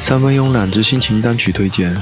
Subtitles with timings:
[0.00, 1.94] 三分慵懒之心情单曲推荐。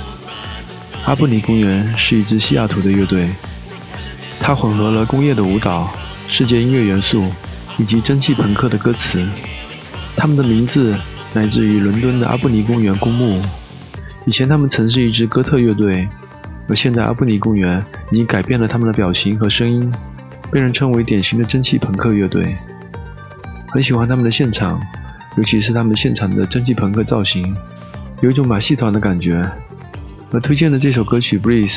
[1.04, 3.28] 阿布尼公园是一支西雅图的乐队，
[4.40, 5.90] 它混合了工业的舞蹈、
[6.28, 7.30] 世界音乐元素
[7.78, 9.24] 以及蒸汽朋克的歌词。
[10.16, 10.98] 他们的名字
[11.34, 13.42] 来自于伦敦的阿布尼公园公墓。
[14.24, 16.08] 以前他们曾是一支哥特乐队，
[16.68, 17.80] 而现在阿布尼公园
[18.10, 19.92] 已经改变了他们的表情和声音，
[20.50, 22.56] 被人称为典型的蒸汽朋克乐队。
[23.68, 24.80] 很喜欢他们的现场，
[25.36, 27.54] 尤其是他们现场的蒸汽朋克造型。
[28.22, 29.46] 有一种马戏团的感觉，
[30.32, 31.68] 而推荐的这首歌曲《Breeze》，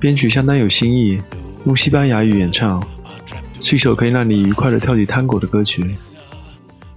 [0.00, 1.22] 编曲相当有新意，
[1.64, 2.84] 用西班牙语演唱，
[3.62, 5.94] 是一首可以让你愉快的跳起探戈的歌曲，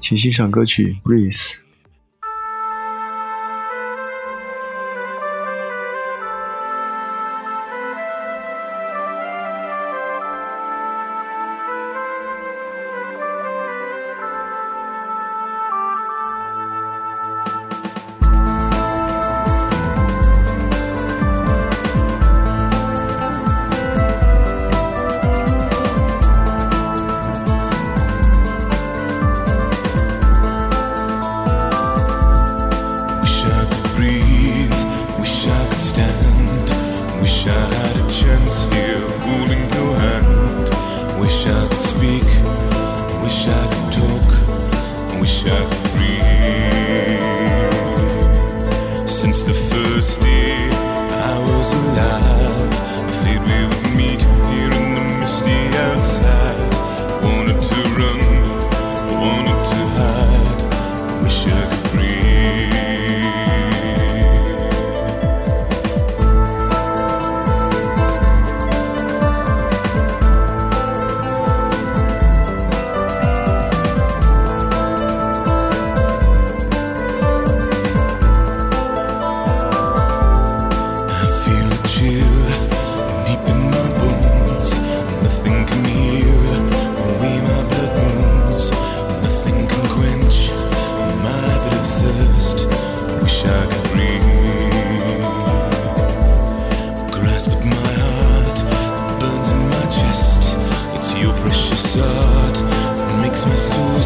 [0.01, 1.37] 请欣赏歌曲《Breeze》。
[37.75, 41.19] had a chance here holding your hand.
[41.19, 42.27] Wish I could speak,
[43.23, 45.86] wish I could talk, wish I could.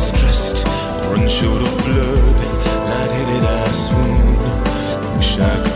[0.02, 0.66] Stressed.
[1.10, 1.28] Run
[1.62, 2.40] of blood,
[2.90, 5.18] lightheaded I swoon.
[5.18, 5.71] Wish I could.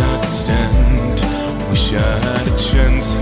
[0.00, 1.20] I could stand.
[1.70, 3.16] Wish I had a chance